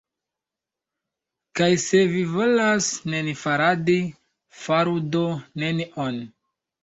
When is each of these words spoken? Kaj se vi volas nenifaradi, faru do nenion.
Kaj 1.59 1.67
se 1.81 1.99
vi 2.13 2.23
volas 2.31 2.87
nenifaradi, 3.15 3.97
faru 4.61 4.95
do 5.17 5.21
nenion. 5.65 6.19